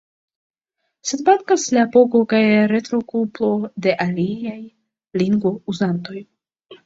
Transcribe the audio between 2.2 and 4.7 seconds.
kaj retrokuplo de aliaj